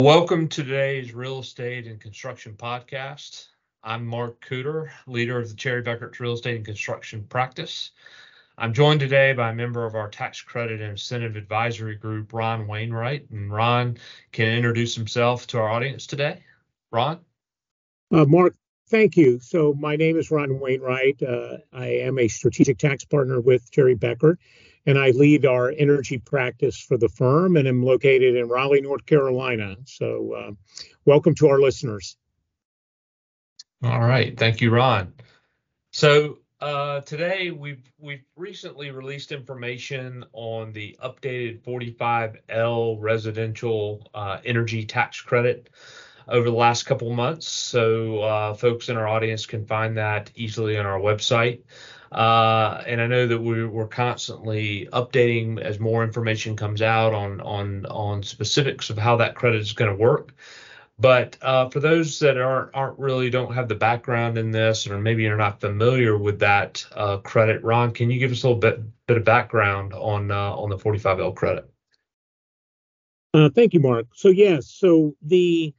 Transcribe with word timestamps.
Welcome 0.00 0.46
to 0.50 0.62
today's 0.62 1.12
Real 1.12 1.40
Estate 1.40 1.88
and 1.88 2.00
Construction 2.00 2.54
Podcast. 2.56 3.48
I'm 3.82 4.06
Mark 4.06 4.40
Cooter, 4.48 4.90
leader 5.08 5.40
of 5.40 5.48
the 5.48 5.56
Cherry 5.56 5.82
Bekaert 5.82 6.20
Real 6.20 6.34
Estate 6.34 6.54
and 6.54 6.64
Construction 6.64 7.24
Practice. 7.28 7.90
I'm 8.56 8.72
joined 8.72 9.00
today 9.00 9.32
by 9.32 9.50
a 9.50 9.54
member 9.54 9.84
of 9.84 9.96
our 9.96 10.08
Tax 10.08 10.40
Credit 10.40 10.80
and 10.80 10.92
Incentive 10.92 11.34
Advisory 11.34 11.96
Group, 11.96 12.32
Ron 12.32 12.68
Wainwright. 12.68 13.28
And 13.32 13.52
Ron 13.52 13.98
can 14.30 14.46
introduce 14.46 14.94
himself 14.94 15.48
to 15.48 15.58
our 15.58 15.68
audience 15.68 16.06
today. 16.06 16.44
Ron? 16.92 17.18
Uh, 18.12 18.24
Mark, 18.24 18.54
thank 18.90 19.16
you. 19.16 19.40
So, 19.40 19.74
my 19.74 19.96
name 19.96 20.16
is 20.16 20.30
Ron 20.30 20.60
Wainwright. 20.60 21.20
Uh, 21.24 21.56
I 21.72 21.86
am 21.86 22.20
a 22.20 22.28
strategic 22.28 22.78
tax 22.78 23.04
partner 23.04 23.40
with 23.40 23.68
Cherry 23.72 23.96
Bekaert 23.96 24.36
and 24.88 24.98
I 24.98 25.10
lead 25.10 25.44
our 25.44 25.70
energy 25.76 26.16
practice 26.16 26.80
for 26.80 26.96
the 26.96 27.10
firm 27.10 27.58
and 27.58 27.68
am 27.68 27.84
located 27.84 28.36
in 28.36 28.48
Raleigh, 28.48 28.80
North 28.80 29.04
Carolina. 29.04 29.76
So, 29.84 30.32
uh, 30.32 30.50
welcome 31.04 31.34
to 31.34 31.48
our 31.48 31.60
listeners. 31.60 32.16
All 33.82 34.00
right, 34.00 34.36
thank 34.36 34.62
you, 34.62 34.70
Ron. 34.70 35.12
So 35.90 36.38
uh, 36.62 37.02
today 37.02 37.50
we've 37.50 37.82
we've 37.98 38.24
recently 38.34 38.90
released 38.90 39.30
information 39.30 40.24
on 40.32 40.72
the 40.72 40.96
updated 41.04 41.60
45L 41.64 42.96
residential 42.98 44.10
uh, 44.14 44.38
energy 44.46 44.86
tax 44.86 45.20
credit 45.20 45.68
over 46.28 46.48
the 46.48 46.56
last 46.56 46.84
couple 46.84 47.12
months. 47.12 47.46
So 47.46 48.20
uh, 48.20 48.54
folks 48.54 48.88
in 48.88 48.96
our 48.96 49.06
audience 49.06 49.44
can 49.44 49.66
find 49.66 49.98
that 49.98 50.30
easily 50.34 50.78
on 50.78 50.86
our 50.86 50.98
website. 50.98 51.60
Uh, 52.10 52.82
and 52.86 53.00
I 53.00 53.06
know 53.06 53.26
that 53.26 53.40
we're, 53.40 53.68
we're 53.68 53.86
constantly 53.86 54.88
updating 54.92 55.60
as 55.60 55.78
more 55.78 56.02
information 56.02 56.56
comes 56.56 56.80
out 56.80 57.12
on 57.12 57.40
on 57.42 57.84
on 57.86 58.22
specifics 58.22 58.88
of 58.88 58.96
how 58.96 59.16
that 59.16 59.34
credit 59.34 59.60
is 59.60 59.72
going 59.72 59.90
to 59.90 59.96
work. 59.96 60.34
But 61.00 61.36
uh, 61.42 61.68
for 61.68 61.80
those 61.80 62.18
that 62.20 62.38
aren't 62.38 62.74
aren't 62.74 62.98
really 62.98 63.30
don't 63.30 63.54
have 63.54 63.68
the 63.68 63.74
background 63.74 64.36
in 64.38 64.50
this, 64.50 64.86
or 64.86 64.98
maybe 64.98 65.22
you're 65.22 65.36
not 65.36 65.60
familiar 65.60 66.16
with 66.16 66.40
that 66.40 66.84
uh, 66.94 67.18
credit, 67.18 67.62
Ron, 67.62 67.92
can 67.92 68.10
you 68.10 68.18
give 68.18 68.32
us 68.32 68.42
a 68.42 68.48
little 68.48 68.60
bit 68.60 68.80
bit 69.06 69.16
of 69.16 69.24
background 69.24 69.92
on 69.92 70.30
uh, 70.30 70.54
on 70.54 70.70
the 70.70 70.76
45L 70.76 71.36
credit? 71.36 71.70
Uh, 73.34 73.50
thank 73.50 73.74
you, 73.74 73.80
Mark. 73.80 74.06
So 74.14 74.30
yes, 74.30 74.66
so 74.66 75.14
the 75.22 75.74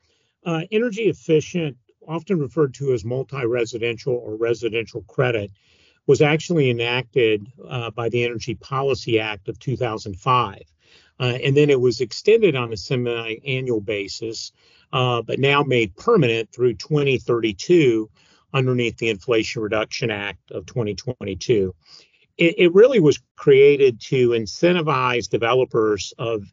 uh, 0.45 0.61
energy 0.71 1.03
efficient, 1.03 1.75
often 2.07 2.39
referred 2.39 2.73
to 2.75 2.93
as 2.93 3.03
multi-residential 3.03 4.13
or 4.13 4.35
residential 4.35 5.01
credit, 5.03 5.51
was 6.09 6.23
actually 6.23 6.71
enacted 6.71 7.45
uh, 7.69 7.91
by 7.91 8.09
the 8.09 8.23
Energy 8.23 8.55
Policy 8.55 9.19
Act 9.19 9.47
of 9.47 9.59
2005. 9.59 10.63
Uh, 11.19 11.23
and 11.23 11.55
then 11.55 11.69
it 11.69 11.79
was 11.79 12.01
extended 12.01 12.55
on 12.55 12.73
a 12.73 12.77
semi 12.77 13.35
annual 13.45 13.79
basis, 13.79 14.51
uh, 14.91 15.21
but 15.21 15.37
now 15.37 15.61
made 15.61 15.95
permanent 15.95 16.51
through 16.51 16.73
2032 16.73 18.09
underneath 18.55 18.97
the 18.97 19.09
Inflation 19.09 19.61
Reduction 19.61 20.09
Act 20.09 20.49
of 20.49 20.65
2022. 20.65 21.75
It, 22.39 22.55
it 22.57 22.73
really 22.73 22.99
was 22.99 23.19
created 23.35 24.01
to 24.05 24.29
incentivize 24.29 25.29
developers 25.29 26.11
of 26.17 26.43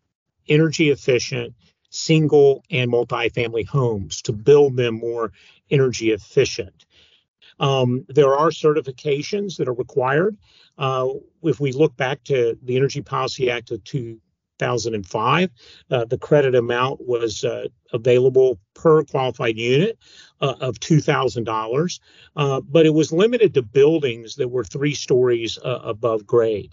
energy 0.51 0.91
efficient 0.91 1.55
single 1.89 2.63
and 2.71 2.93
multifamily 2.93 3.67
homes 3.67 4.21
to 4.21 4.35
build 4.35 4.77
them 4.77 4.97
more 4.97 5.33
energy 5.71 6.11
efficient. 6.11 6.85
Um, 7.61 8.05
there 8.09 8.35
are 8.35 8.51
certifications 8.51 9.57
that 9.57 9.69
are 9.69 9.75
required. 9.75 10.37
Uh, 10.79 11.09
if 11.43 11.61
we 11.61 11.73
look 11.73 11.97
back 11.97 12.23
to 12.25 12.59
the 12.63 12.77
Energy 12.77 13.03
Policy 13.03 13.51
Act 13.51 13.71
of 13.71 13.83
2005, 13.85 15.51
uh, 15.91 16.05
the 16.05 16.19
credit 16.19 16.55
amount 16.55 17.01
was 17.07 17.45
uh, 17.45 17.69
available 17.93 18.59
per 18.75 19.05
qualified 19.05 19.57
unit 19.57 19.99
uh, 20.41 20.55
of 20.61 20.79
$2,000, 20.81 22.01
uh, 22.37 22.61
but 22.61 22.87
it 22.87 22.95
was 22.95 23.13
limited 23.13 23.55
to 23.55 23.63
buildings 23.63 24.37
that 24.37 24.49
were 24.49 24.65
three 24.65 24.95
stories 24.95 25.59
uh, 25.65 25.81
above 25.83 26.27
grade. 26.27 26.73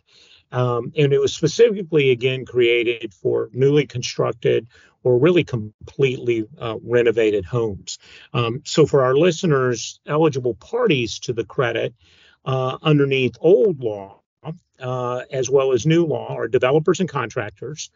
Um, 0.53 0.93
and 0.95 1.11
it 1.11 1.19
was 1.19 1.33
specifically 1.33 2.11
again 2.11 2.45
created 2.45 3.13
for 3.13 3.49
newly 3.51 3.85
constructed 3.85 4.67
or 5.03 5.19
really 5.19 5.43
completely 5.43 6.47
uh, 6.57 6.77
renovated 6.81 7.43
homes. 7.43 7.97
Um, 8.33 8.61
so 8.63 8.85
for 8.85 9.03
our 9.03 9.15
listeners, 9.15 9.99
eligible 10.07 10.53
parties 10.53 11.19
to 11.19 11.33
the 11.33 11.43
credit 11.43 11.93
uh, 12.45 12.77
underneath 12.81 13.35
old 13.41 13.81
law 13.81 14.22
uh, 14.79 15.21
as 15.31 15.49
well 15.49 15.71
as 15.71 15.85
new 15.85 16.05
law 16.05 16.35
are 16.35 16.47
developers 16.47 16.99
and 16.99 17.09
contractors, 17.09 17.89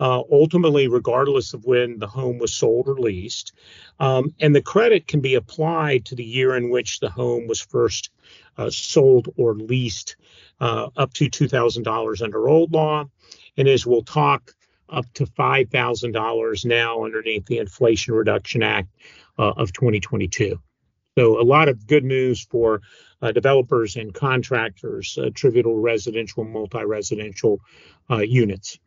uh, 0.00 0.22
ultimately, 0.30 0.88
regardless 0.88 1.54
of 1.54 1.64
when 1.64 1.98
the 1.98 2.06
home 2.06 2.38
was 2.38 2.52
sold 2.52 2.88
or 2.88 2.94
leased. 2.94 3.52
Um, 4.00 4.34
and 4.40 4.54
the 4.54 4.62
credit 4.62 5.06
can 5.06 5.20
be 5.20 5.34
applied 5.34 6.06
to 6.06 6.14
the 6.14 6.24
year 6.24 6.56
in 6.56 6.70
which 6.70 7.00
the 7.00 7.10
home 7.10 7.46
was 7.46 7.60
first 7.60 8.10
uh, 8.58 8.70
sold 8.70 9.28
or 9.36 9.54
leased 9.54 10.16
uh, 10.60 10.88
up 10.96 11.12
to 11.14 11.30
$2,000 11.30 12.22
under 12.22 12.48
old 12.48 12.72
law. 12.72 13.04
And 13.56 13.68
as 13.68 13.86
we'll 13.86 14.02
talk, 14.02 14.52
up 14.88 15.06
to 15.14 15.26
$5,000 15.26 16.64
now 16.64 17.04
underneath 17.04 17.46
the 17.46 17.58
Inflation 17.58 18.14
Reduction 18.14 18.62
Act 18.62 18.88
uh, 19.38 19.52
of 19.56 19.72
2022. 19.72 20.60
So, 21.16 21.40
a 21.40 21.44
lot 21.44 21.68
of 21.68 21.86
good 21.86 22.04
news 22.04 22.44
for 22.44 22.82
uh, 23.22 23.30
developers 23.30 23.96
and 23.96 24.12
contractors, 24.12 25.16
attributable 25.16 25.78
residential, 25.78 26.44
multi 26.44 26.84
residential 26.84 27.60
uh, 28.10 28.18
units. 28.18 28.78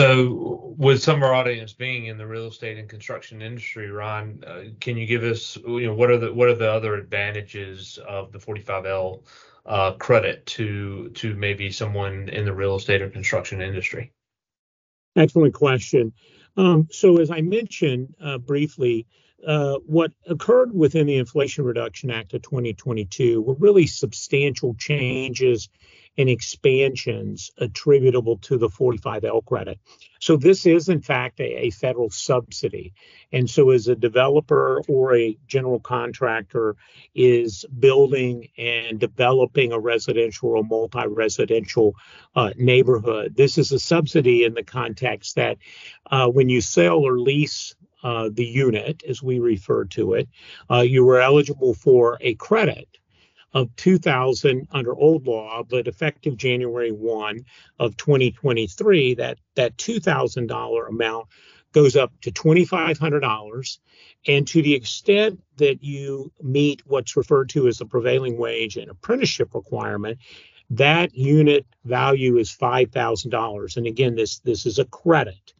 So, 0.00 0.74
with 0.76 1.00
some 1.00 1.18
of 1.18 1.22
our 1.22 1.34
audience 1.34 1.72
being 1.72 2.06
in 2.06 2.18
the 2.18 2.26
real 2.26 2.48
estate 2.48 2.78
and 2.78 2.88
construction 2.88 3.42
industry, 3.42 3.92
Ron, 3.92 4.42
uh, 4.44 4.62
can 4.80 4.96
you 4.96 5.06
give 5.06 5.22
us, 5.22 5.56
you 5.64 5.86
know, 5.86 5.94
what 5.94 6.10
are 6.10 6.18
the 6.18 6.34
what 6.34 6.48
are 6.48 6.56
the 6.56 6.70
other 6.70 6.94
advantages 6.94 8.00
of 8.08 8.32
the 8.32 8.38
45L 8.38 9.22
uh, 9.66 9.92
credit 9.92 10.44
to 10.46 11.10
to 11.10 11.36
maybe 11.36 11.70
someone 11.70 12.28
in 12.28 12.44
the 12.44 12.52
real 12.52 12.74
estate 12.74 13.02
or 13.02 13.08
construction 13.08 13.62
industry? 13.62 14.12
Excellent 15.14 15.54
question. 15.54 16.12
Um, 16.56 16.88
so, 16.90 17.18
as 17.18 17.30
I 17.30 17.40
mentioned 17.40 18.16
uh, 18.20 18.38
briefly, 18.38 19.06
uh, 19.46 19.78
what 19.86 20.12
occurred 20.26 20.74
within 20.74 21.06
the 21.06 21.16
Inflation 21.16 21.64
Reduction 21.64 22.10
Act 22.10 22.34
of 22.34 22.42
2022 22.42 23.42
were 23.42 23.54
really 23.54 23.86
substantial 23.86 24.74
changes 24.74 25.68
and 26.16 26.28
expansions 26.28 27.50
attributable 27.58 28.38
to 28.38 28.56
the 28.56 28.68
45L 28.68 29.44
credit. 29.44 29.80
So 30.20 30.36
this 30.36 30.64
is 30.64 30.88
in 30.88 31.00
fact 31.00 31.40
a, 31.40 31.66
a, 31.66 31.70
federal 31.70 32.08
subsidy. 32.08 32.94
And 33.32 33.50
so 33.50 33.70
as 33.70 33.88
a 33.88 33.96
developer 33.96 34.80
or 34.88 35.16
a 35.16 35.36
general 35.48 35.80
contractor 35.80 36.76
is 37.14 37.64
building 37.78 38.48
and 38.56 39.00
developing 39.00 39.72
a 39.72 39.78
residential 39.78 40.50
or 40.50 40.62
multi-residential 40.62 41.94
uh, 42.36 42.50
neighborhood, 42.56 43.36
this 43.36 43.58
is 43.58 43.72
a 43.72 43.80
subsidy 43.80 44.44
in 44.44 44.54
the 44.54 44.62
context 44.62 45.34
that 45.34 45.58
uh, 46.10 46.28
when 46.28 46.48
you 46.48 46.60
sell 46.60 46.98
or 46.98 47.18
lease 47.18 47.74
uh, 48.04 48.28
the 48.32 48.44
unit, 48.44 49.02
as 49.08 49.22
we 49.22 49.38
refer 49.38 49.84
to 49.86 50.12
it, 50.12 50.28
uh, 50.70 50.82
you 50.82 51.04
were 51.04 51.20
eligible 51.20 51.74
for 51.74 52.18
a 52.20 52.34
credit 52.34 52.98
of 53.54 53.74
2000 53.76 54.68
under 54.72 54.94
old 54.94 55.26
law, 55.26 55.62
but 55.62 55.88
effective 55.88 56.36
January 56.36 56.92
1 56.92 57.44
of 57.78 57.96
2023, 57.96 59.14
that, 59.14 59.38
that 59.54 59.76
$2,000 59.78 60.88
amount 60.88 61.28
goes 61.72 61.96
up 61.96 62.12
to 62.20 62.30
$2,500. 62.30 63.78
And 64.26 64.46
to 64.48 64.62
the 64.62 64.74
extent 64.74 65.42
that 65.56 65.82
you 65.82 66.32
meet 66.42 66.82
what's 66.86 67.16
referred 67.16 67.48
to 67.50 67.68
as 67.68 67.78
the 67.78 67.86
prevailing 67.86 68.36
wage 68.36 68.76
and 68.76 68.90
apprenticeship 68.90 69.54
requirement, 69.54 70.18
that 70.70 71.14
unit 71.14 71.66
value 71.84 72.36
is 72.38 72.50
$5,000. 72.50 73.76
And 73.76 73.86
again, 73.86 74.14
this, 74.14 74.40
this 74.40 74.66
is 74.66 74.78
a 74.78 74.84
credit. 74.84 75.54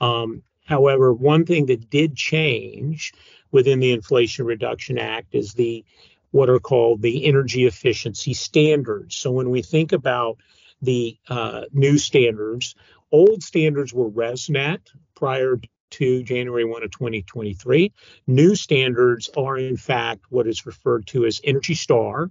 Um, 0.00 0.42
however, 0.70 1.12
one 1.12 1.44
thing 1.44 1.66
that 1.66 1.90
did 1.90 2.16
change 2.16 3.12
within 3.50 3.80
the 3.80 3.92
Inflation 3.92 4.46
Reduction 4.46 4.98
Act 4.98 5.34
is 5.34 5.52
the 5.52 5.84
what 6.30 6.48
are 6.48 6.60
called 6.60 7.02
the 7.02 7.26
energy 7.26 7.66
efficiency 7.66 8.32
standards. 8.32 9.16
So 9.16 9.32
when 9.32 9.50
we 9.50 9.62
think 9.62 9.90
about 9.90 10.38
the 10.80 11.18
uh, 11.28 11.62
new 11.72 11.98
standards, 11.98 12.76
old 13.10 13.42
standards 13.42 13.92
were 13.92 14.08
ResNet 14.08 14.78
prior 15.16 15.60
to 15.90 16.22
January 16.22 16.64
1 16.64 16.84
of 16.84 16.90
2023. 16.92 17.92
New 18.28 18.54
standards 18.54 19.28
are, 19.36 19.58
in 19.58 19.76
fact, 19.76 20.22
what 20.30 20.46
is 20.46 20.66
referred 20.66 21.06
to 21.08 21.26
as 21.26 21.40
Energy 21.42 21.74
Star, 21.74 22.30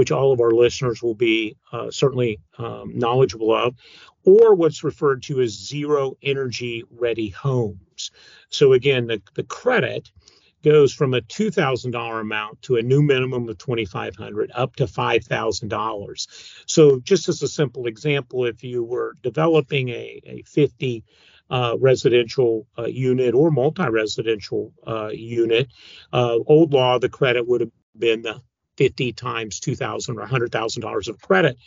which 0.00 0.10
all 0.10 0.32
of 0.32 0.40
our 0.40 0.52
listeners 0.52 1.02
will 1.02 1.14
be 1.14 1.58
uh, 1.72 1.90
certainly 1.90 2.40
um, 2.56 2.90
knowledgeable 2.96 3.54
of, 3.54 3.74
or 4.24 4.54
what's 4.54 4.82
referred 4.82 5.22
to 5.22 5.42
as 5.42 5.50
Zero 5.50 6.16
Energy 6.22 6.84
Ready 6.90 7.28
Homes. 7.28 8.10
So, 8.48 8.72
again, 8.72 9.08
the, 9.08 9.20
the 9.34 9.42
credit 9.42 10.10
goes 10.64 10.94
from 10.94 11.12
a 11.12 11.20
$2,000 11.20 12.18
amount 12.18 12.62
to 12.62 12.76
a 12.76 12.82
new 12.82 13.02
minimum 13.02 13.46
of 13.46 13.58
2,500 13.58 14.50
up 14.54 14.74
to 14.76 14.86
$5,000. 14.86 16.26
So 16.64 17.00
just 17.00 17.28
as 17.28 17.42
a 17.42 17.48
simple 17.48 17.86
example, 17.86 18.46
if 18.46 18.64
you 18.64 18.82
were 18.82 19.18
developing 19.22 19.90
a, 19.90 20.22
a 20.24 20.42
50 20.46 21.04
uh, 21.50 21.76
residential 21.78 22.66
uh, 22.78 22.86
unit 22.86 23.34
or 23.34 23.50
multi-residential 23.50 24.72
uh, 24.86 25.08
unit. 25.08 25.68
Uh, 26.10 26.38
old 26.46 26.72
law, 26.72 26.98
the 26.98 27.08
credit 27.08 27.46
would 27.46 27.60
have 27.60 27.72
been 27.98 28.22
the 28.22 28.40
50 28.80 29.12
times 29.12 29.60
2,000 29.60 30.16
or 30.16 30.20
100,000 30.20 30.80
dollars 30.80 31.06
of 31.06 31.20
credit 31.20 31.58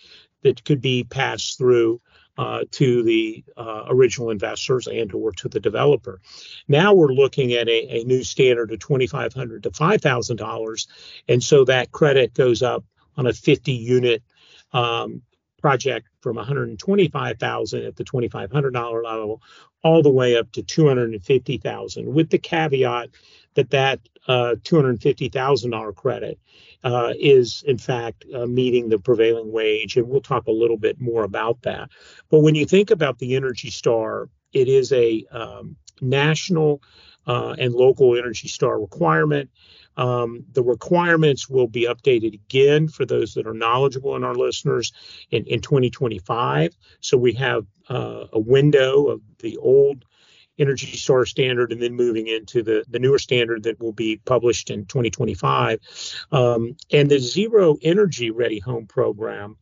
that 0.41 0.65
could 0.65 0.81
be 0.81 1.03
passed 1.03 1.59
through 1.59 2.01
uh, 2.39 2.63
to 2.71 3.03
the 3.03 3.43
uh, 3.55 3.83
original 3.89 4.31
investors 4.31 4.87
and 4.87 5.13
or 5.13 5.31
to 5.33 5.47
the 5.47 5.59
developer. 5.59 6.19
Now 6.67 6.95
we're 6.95 7.13
looking 7.13 7.53
at 7.53 7.67
a, 7.69 8.01
a 8.01 8.03
new 8.05 8.23
standard 8.23 8.71
of 8.71 8.79
2,500 8.79 9.61
to 9.61 9.71
5,000 9.71 10.37
dollars, 10.37 10.87
and 11.27 11.43
so 11.43 11.63
that 11.65 11.91
credit 11.91 12.33
goes 12.33 12.63
up 12.63 12.83
on 13.15 13.27
a 13.27 13.33
50 13.33 13.71
unit 13.71 14.23
um, 14.71 15.21
project 15.61 16.07
from 16.21 16.37
125,000 16.37 17.85
at 17.85 17.95
the 17.95 18.03
$2,500 18.03 19.03
level 19.03 19.39
all 19.83 20.01
the 20.01 20.09
way 20.09 20.35
up 20.35 20.51
to 20.53 20.63
250,000 20.63 22.11
with 22.11 22.31
the 22.31 22.39
caveat 22.39 23.09
that 23.53 23.69
that 23.69 23.99
uh, 24.27 24.55
$250,000 24.63 25.95
credit 25.95 26.39
uh, 26.83 27.13
is 27.19 27.63
in 27.67 27.77
fact 27.77 28.25
uh, 28.35 28.45
meeting 28.45 28.89
the 28.89 28.99
prevailing 28.99 29.51
wage 29.51 29.97
and 29.97 30.07
we'll 30.07 30.21
talk 30.21 30.47
a 30.47 30.51
little 30.51 30.77
bit 30.77 30.99
more 30.99 31.23
about 31.23 31.61
that 31.61 31.89
but 32.29 32.39
when 32.39 32.55
you 32.55 32.65
think 32.65 32.91
about 32.91 33.19
the 33.19 33.35
energy 33.35 33.69
star 33.69 34.29
it 34.53 34.67
is 34.67 34.91
a 34.91 35.25
um, 35.31 35.75
national 36.01 36.81
uh, 37.25 37.55
and 37.57 37.73
local 37.73 38.17
energy 38.17 38.47
star 38.47 38.79
requirement 38.79 39.49
um, 39.97 40.45
the 40.53 40.63
requirements 40.63 41.49
will 41.49 41.67
be 41.67 41.85
updated 41.85 42.33
again 42.33 42.87
for 42.87 43.05
those 43.05 43.33
that 43.33 43.47
are 43.47 43.53
knowledgeable 43.53 44.15
in 44.15 44.23
our 44.23 44.35
listeners 44.35 44.91
in, 45.31 45.45
in 45.45 45.61
2025. 45.61 46.75
So 46.99 47.17
we 47.17 47.33
have 47.33 47.65
uh, 47.89 48.25
a 48.33 48.39
window 48.39 49.07
of 49.07 49.21
the 49.39 49.57
old 49.57 50.05
Energy 50.59 50.97
Star 50.97 51.25
standard 51.25 51.71
and 51.71 51.81
then 51.81 51.95
moving 51.95 52.27
into 52.27 52.61
the, 52.61 52.85
the 52.89 52.99
newer 52.99 53.19
standard 53.19 53.63
that 53.63 53.79
will 53.79 53.93
be 53.93 54.17
published 54.25 54.69
in 54.69 54.85
2025. 54.85 55.79
Um, 56.31 56.75
and 56.91 57.09
the 57.09 57.19
Zero 57.19 57.77
Energy 57.81 58.31
Ready 58.31 58.59
Home 58.59 58.85
program 58.85 59.57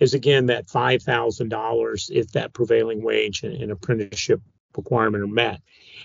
is 0.00 0.14
again 0.14 0.46
that 0.46 0.66
$5,000 0.66 2.10
if 2.10 2.32
that 2.32 2.52
prevailing 2.52 3.02
wage 3.02 3.42
and, 3.42 3.54
and 3.54 3.72
apprenticeship 3.72 4.40
requirement 4.76 5.24
are 5.24 5.28
met. 5.28 5.60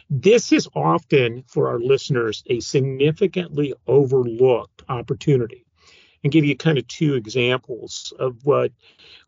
This 0.10 0.52
is 0.52 0.68
often 0.76 1.44
for 1.48 1.70
our 1.70 1.80
listeners 1.80 2.44
a 2.48 2.60
significantly 2.60 3.74
overlooked 3.88 4.84
opportunity. 4.88 5.66
And 6.24 6.34
give 6.34 6.44
you 6.44 6.56
kind 6.58 6.78
of 6.78 6.88
two 6.88 7.16
examples 7.16 8.14
of 8.20 8.44
what 8.44 8.72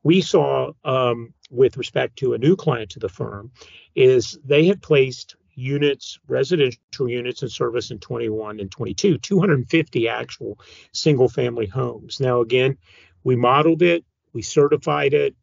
we 0.03 0.21
saw 0.21 0.73
um, 0.83 1.33
with 1.49 1.77
respect 1.77 2.17
to 2.17 2.33
a 2.33 2.37
new 2.37 2.55
client 2.55 2.91
to 2.91 2.99
the 2.99 3.09
firm 3.09 3.51
is 3.95 4.37
they 4.43 4.65
had 4.65 4.81
placed 4.81 5.35
units, 5.55 6.19
residential 6.27 7.09
units 7.09 7.43
in 7.43 7.49
service 7.49 7.91
in 7.91 7.99
21 7.99 8.59
and 8.59 8.71
22, 8.71 9.17
250 9.17 10.09
actual 10.09 10.59
single 10.91 11.29
family 11.29 11.67
homes. 11.67 12.19
Now, 12.19 12.41
again, 12.41 12.77
we 13.23 13.35
modeled 13.35 13.81
it, 13.81 14.03
we 14.33 14.41
certified 14.41 15.13
it, 15.13 15.35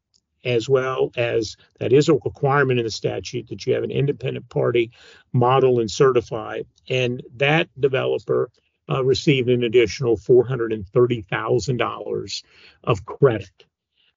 as 0.45 0.69
well 0.69 1.11
as 1.17 1.57
that 1.79 1.93
is 1.93 2.09
a 2.09 2.15
requirement 2.15 2.79
in 2.79 2.85
the 2.85 2.91
statute 2.91 3.49
that 3.49 3.67
you 3.67 3.75
have 3.75 3.83
an 3.83 3.91
independent 3.91 4.49
party 4.49 4.93
model 5.33 5.81
and 5.81 5.91
certify. 5.91 6.63
And 6.89 7.23
that 7.37 7.69
developer 7.79 8.51
uh, 8.89 9.05
received 9.05 9.49
an 9.49 9.65
additional 9.65 10.17
$430,000 10.17 12.43
of 12.85 13.05
credit. 13.05 13.67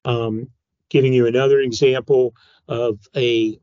Um, 0.06 0.52
giving 0.90 1.14
you 1.14 1.26
another 1.28 1.60
example 1.60 2.36
of 2.68 3.00
a 3.16 3.60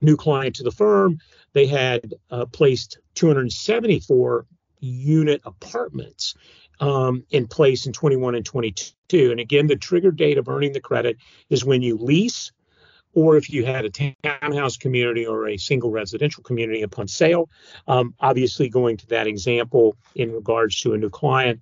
new 0.00 0.16
client 0.16 0.56
to 0.56 0.62
the 0.62 0.70
firm, 0.70 1.18
they 1.52 1.66
had 1.66 2.14
uh, 2.30 2.46
placed 2.46 2.98
274 3.14 4.46
unit 4.80 5.42
apartments 5.44 6.34
um, 6.80 7.24
in 7.30 7.46
place 7.46 7.86
in 7.86 7.92
21 7.92 8.34
and 8.34 8.46
22. 8.46 9.30
And 9.30 9.40
again, 9.40 9.66
the 9.66 9.76
trigger 9.76 10.10
date 10.10 10.38
of 10.38 10.48
earning 10.48 10.72
the 10.72 10.80
credit 10.80 11.18
is 11.50 11.64
when 11.64 11.82
you 11.82 11.98
lease 11.98 12.52
or 13.14 13.36
if 13.36 13.50
you 13.50 13.64
had 13.64 13.84
a 13.84 14.12
townhouse 14.22 14.76
community 14.76 15.26
or 15.26 15.48
a 15.48 15.56
single 15.56 15.90
residential 15.90 16.42
community 16.42 16.82
upon 16.82 17.08
sale. 17.08 17.48
Um, 17.88 18.14
obviously, 18.20 18.68
going 18.68 18.96
to 18.98 19.06
that 19.08 19.26
example 19.26 19.96
in 20.14 20.32
regards 20.32 20.80
to 20.82 20.94
a 20.94 20.98
new 20.98 21.10
client, 21.10 21.60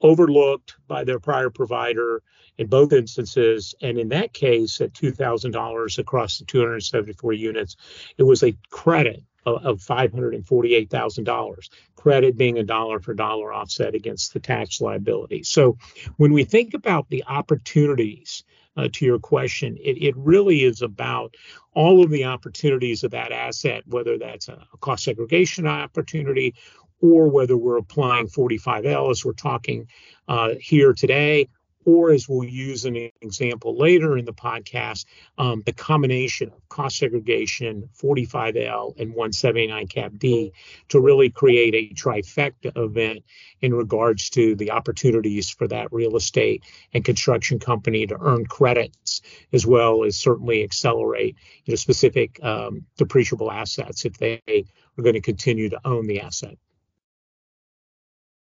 overlooked 0.00 0.76
by 0.88 1.04
their 1.04 1.20
prior 1.20 1.50
provider 1.50 2.22
in 2.58 2.66
both 2.66 2.92
instances. 2.92 3.74
And 3.80 3.98
in 3.98 4.08
that 4.08 4.32
case, 4.32 4.80
at 4.80 4.92
$2,000 4.92 5.98
across 5.98 6.38
the 6.38 6.44
274 6.44 7.32
units, 7.32 7.76
it 8.18 8.24
was 8.24 8.42
a 8.42 8.56
credit 8.70 9.22
of 9.44 9.80
$548,000, 9.80 11.68
credit 11.96 12.36
being 12.36 12.58
a 12.58 12.62
dollar 12.62 13.00
for 13.00 13.12
dollar 13.12 13.52
offset 13.52 13.94
against 13.94 14.32
the 14.32 14.40
tax 14.40 14.80
liability. 14.80 15.42
So 15.42 15.78
when 16.16 16.32
we 16.32 16.44
think 16.44 16.74
about 16.74 17.08
the 17.08 17.24
opportunities 17.26 18.44
uh, 18.76 18.88
to 18.92 19.04
your 19.04 19.18
question, 19.18 19.76
it, 19.76 20.02
it 20.02 20.16
really 20.16 20.64
is 20.64 20.82
about 20.82 21.34
all 21.74 22.02
of 22.02 22.10
the 22.10 22.24
opportunities 22.24 23.04
of 23.04 23.10
that 23.10 23.32
asset, 23.32 23.82
whether 23.86 24.18
that's 24.18 24.48
a 24.48 24.66
cost 24.80 25.04
segregation 25.04 25.66
opportunity 25.66 26.54
or 27.00 27.28
whether 27.28 27.56
we're 27.56 27.78
applying 27.78 28.28
45L 28.28 29.10
as 29.10 29.24
we're 29.24 29.32
talking 29.32 29.88
uh, 30.28 30.50
here 30.60 30.92
today, 30.92 31.48
or 31.84 32.10
as 32.10 32.28
we'll 32.28 32.48
use 32.48 32.84
an 32.84 32.96
example 33.20 33.76
later 33.76 34.16
in 34.16 34.24
the 34.24 34.32
podcast, 34.32 35.04
um, 35.38 35.62
the 35.64 35.72
combination 35.72 36.48
of 36.48 36.68
cost 36.68 36.98
segregation, 36.98 37.88
45L, 38.00 38.98
and 38.98 39.10
179 39.10 39.86
cap 39.88 40.12
D 40.16 40.52
to 40.88 41.00
really 41.00 41.30
create 41.30 41.74
a 41.74 41.94
trifecta 41.94 42.72
event 42.76 43.24
in 43.60 43.74
regards 43.74 44.30
to 44.30 44.54
the 44.54 44.70
opportunities 44.70 45.50
for 45.50 45.68
that 45.68 45.92
real 45.92 46.16
estate 46.16 46.64
and 46.92 47.04
construction 47.04 47.58
company 47.58 48.06
to 48.06 48.16
earn 48.20 48.46
credits, 48.46 49.22
as 49.52 49.66
well 49.66 50.04
as 50.04 50.16
certainly 50.16 50.62
accelerate 50.62 51.36
you 51.64 51.72
know, 51.72 51.76
specific 51.76 52.42
um, 52.42 52.86
depreciable 52.98 53.52
assets 53.52 54.04
if 54.04 54.18
they 54.18 54.40
are 54.48 55.02
going 55.02 55.14
to 55.14 55.20
continue 55.20 55.68
to 55.68 55.80
own 55.84 56.06
the 56.06 56.20
asset 56.20 56.56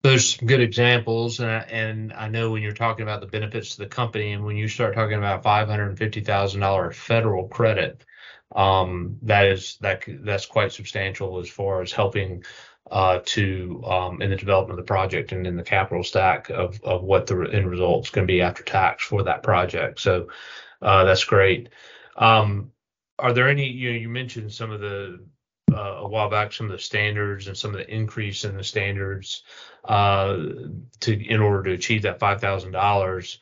there's 0.02 0.38
some 0.38 0.48
good 0.48 0.62
examples, 0.62 1.40
and 1.40 1.50
I, 1.50 1.60
and 1.70 2.14
I 2.14 2.30
know 2.30 2.52
when 2.52 2.62
you're 2.62 2.72
talking 2.72 3.04
about 3.04 3.20
the 3.20 3.28
benefits 3.28 3.76
to 3.76 3.84
the 3.84 3.90
company, 3.90 4.32
and 4.32 4.46
when 4.46 4.56
you 4.56 4.68
start 4.68 4.96
talking 4.96 5.18
about 5.18 5.44
five 5.44 5.68
hundred 5.68 5.90
and 5.90 5.98
fifty 5.98 6.22
thousand 6.22 6.62
dollar 6.62 6.92
federal 6.92 7.48
credit, 7.48 8.06
um, 8.56 9.18
that 9.24 9.48
is 9.48 9.78
that 9.82 10.04
that's 10.08 10.46
quite 10.46 10.72
substantial 10.72 11.40
as 11.40 11.50
far 11.50 11.82
as 11.82 11.92
helping 11.92 12.44
uh, 12.92 13.20
to 13.26 13.84
um, 13.86 14.22
in 14.22 14.30
the 14.30 14.38
development 14.38 14.80
of 14.80 14.86
the 14.86 14.88
project 14.88 15.34
and 15.34 15.46
in 15.46 15.58
the 15.58 15.64
capital 15.64 16.04
stack 16.04 16.50
of 16.50 16.82
of 16.84 17.04
what 17.04 17.28
the 17.28 17.50
end 17.52 17.70
result 17.70 18.06
is 18.06 18.12
going 18.12 18.26
to 18.26 18.32
be 18.32 18.42
after 18.42 18.64
tax 18.64 19.04
for 19.04 19.24
that 19.24 19.44
project. 19.44 20.00
So 20.00 20.30
uh, 20.82 21.04
that's 21.04 21.26
great. 21.26 21.70
Um, 22.16 22.72
are 23.18 23.34
there 23.34 23.50
any 23.50 23.68
you 23.68 23.92
know 23.92 23.98
you 23.98 24.08
mentioned 24.08 24.54
some 24.54 24.72
of 24.72 24.80
the 24.80 25.20
uh, 25.74 25.98
a 26.00 26.08
while 26.08 26.30
back 26.30 26.54
some 26.54 26.68
of 26.68 26.72
the 26.72 26.80
standards 26.80 27.48
and 27.48 27.58
some 27.58 27.72
of 27.72 27.78
the 27.78 27.94
increase 27.94 28.44
in 28.44 28.56
the 28.56 28.64
standards 28.64 29.44
uh, 29.86 30.38
to 31.00 31.28
in 31.28 31.40
order 31.40 31.64
to 31.64 31.74
achieve 31.74 32.04
that 32.04 32.20
five 32.20 32.42
thousand 32.42 32.76
um, 32.76 32.82
dollars. 32.82 33.40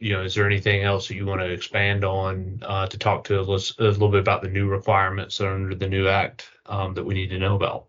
You 0.00 0.12
know, 0.12 0.22
is 0.22 0.34
there 0.34 0.44
anything 0.44 0.82
else 0.82 1.08
that 1.08 1.14
you 1.14 1.24
want 1.24 1.40
to 1.40 1.50
expand 1.50 2.04
on 2.04 2.58
uh, 2.62 2.86
to 2.88 2.98
talk 2.98 3.24
to 3.24 3.40
us 3.40 3.78
a 3.78 3.84
little 3.84 4.10
bit 4.10 4.20
about 4.20 4.42
the 4.42 4.48
new 4.48 4.68
requirements 4.68 5.40
under 5.40 5.74
the 5.74 5.88
new 5.88 6.08
act 6.08 6.50
um, 6.66 6.94
that 6.94 7.04
we 7.04 7.14
need 7.14 7.30
to 7.30 7.38
know 7.38 7.54
about? 7.54 7.86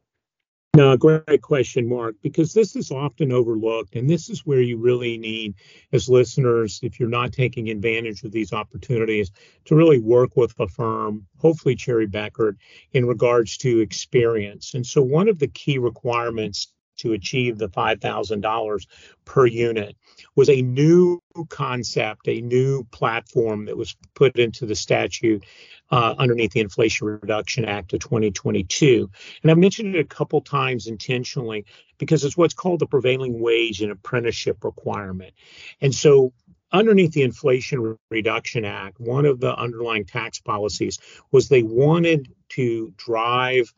No, 0.75 0.98
great 0.98 1.41
question, 1.41 1.88
Mark, 1.88 2.15
because 2.22 2.53
this 2.53 2.75
is 2.75 2.91
often 2.91 3.32
overlooked. 3.32 3.96
And 3.96 4.10
this 4.10 4.29
is 4.29 4.46
where 4.46 4.60
you 4.60 4.75
really 4.77 5.17
need, 5.17 5.55
as 5.94 6.10
listeners, 6.10 6.82
if 6.84 7.00
you're 7.00 7.08
not 7.08 7.32
taking 7.32 7.70
advantage 7.70 8.25
of 8.25 8.34
these 8.34 8.51
opportunities, 8.51 9.32
to 9.65 9.75
really 9.75 10.00
work 10.00 10.36
with 10.36 10.53
a 10.60 10.67
firm, 10.67 11.25
hopefully 11.38 11.75
Cherry 11.75 12.08
Bekaert, 12.08 12.58
in 12.91 13.05
regards 13.05 13.55
to 13.60 13.79
experience. 13.79 14.74
And 14.74 14.86
so, 14.86 15.01
one 15.01 15.29
of 15.29 15.39
the 15.39 15.48
key 15.48 15.77
requirements 15.77 16.74
to 16.97 17.13
achieve 17.13 17.57
the 17.57 17.69
$5,000 17.69 18.87
per 19.25 19.45
unit 19.45 19.95
was 20.35 20.49
a 20.49 20.61
new 20.61 21.21
concept, 21.49 22.27
a 22.27 22.41
new 22.41 22.83
platform 22.85 23.65
that 23.65 23.77
was 23.77 23.95
put 24.13 24.37
into 24.37 24.65
the 24.65 24.75
statute 24.75 25.43
uh, 25.91 26.15
underneath 26.17 26.51
the 26.51 26.59
Inflation 26.59 27.07
Reduction 27.07 27.65
Act 27.65 27.93
of 27.93 27.99
2022. 27.99 29.09
And 29.41 29.51
I've 29.51 29.57
mentioned 29.57 29.95
it 29.95 29.99
a 29.99 30.05
couple 30.05 30.41
times 30.41 30.87
intentionally 30.87 31.65
because 31.97 32.23
it's 32.23 32.37
what's 32.37 32.53
called 32.53 32.79
the 32.79 32.87
prevailing 32.87 33.39
wage 33.39 33.81
and 33.81 33.91
apprenticeship 33.91 34.63
requirement. 34.63 35.33
And 35.81 35.93
so 35.93 36.33
underneath 36.71 37.13
the 37.13 37.23
Inflation 37.23 37.97
Reduction 38.09 38.65
Act, 38.65 38.99
one 38.99 39.25
of 39.25 39.39
the 39.39 39.55
underlying 39.55 40.05
tax 40.05 40.39
policies 40.39 40.99
was 41.31 41.47
they 41.47 41.63
wanted 41.63 42.33
to 42.49 42.93
drive 42.97 43.73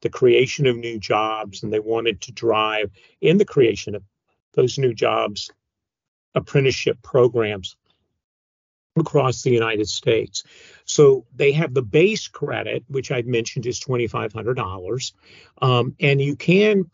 the 0.00 0.10
creation 0.10 0.66
of 0.66 0.76
new 0.76 0.98
jobs, 0.98 1.62
and 1.62 1.72
they 1.72 1.80
wanted 1.80 2.20
to 2.22 2.32
drive 2.32 2.90
in 3.20 3.38
the 3.38 3.44
creation 3.44 3.94
of 3.94 4.02
those 4.54 4.78
new 4.78 4.94
jobs 4.94 5.50
apprenticeship 6.34 7.02
programs 7.02 7.76
across 8.96 9.42
the 9.42 9.50
United 9.50 9.88
States. 9.88 10.44
So 10.84 11.26
they 11.34 11.52
have 11.52 11.74
the 11.74 11.82
base 11.82 12.28
credit, 12.28 12.84
which 12.88 13.10
I've 13.10 13.26
mentioned 13.26 13.66
is 13.66 13.80
$2,500, 13.80 15.12
um, 15.62 15.94
and 16.00 16.20
you 16.20 16.36
can 16.36 16.90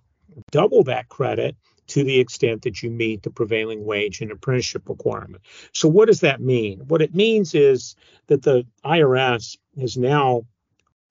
double 0.51 0.85
that 0.85 1.09
credit 1.09 1.57
to 1.87 2.03
the 2.03 2.19
extent 2.19 2.63
that 2.63 2.83
you 2.83 2.91
meet 2.91 3.23
the 3.23 3.31
prevailing 3.31 3.85
wage 3.85 4.21
and 4.21 4.31
apprenticeship 4.31 4.89
requirement. 4.89 5.43
So, 5.73 5.89
what 5.89 6.07
does 6.07 6.21
that 6.21 6.41
mean? 6.41 6.81
What 6.89 7.03
it 7.03 7.15
means 7.15 7.55
is 7.55 7.95
that 8.29 8.43
the 8.43 8.67
IRS 8.85 9.59
has 9.79 9.97
now 9.97 10.47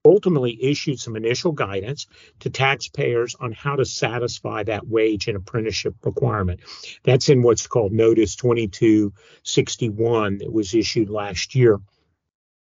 ultimately 0.05 0.57
issued 0.61 0.99
some 0.99 1.15
initial 1.15 1.51
guidance 1.51 2.07
to 2.39 2.49
taxpayers 2.49 3.35
on 3.39 3.51
how 3.51 3.75
to 3.75 3.85
satisfy 3.85 4.63
that 4.63 4.87
wage 4.87 5.27
and 5.27 5.37
apprenticeship 5.37 5.95
requirement. 6.03 6.59
That's 7.03 7.29
in 7.29 7.41
what's 7.41 7.67
called 7.67 7.91
Notice 7.91 8.35
2261 8.35 10.39
that 10.39 10.51
was 10.51 10.73
issued 10.73 11.09
last 11.09 11.55
year. 11.55 11.79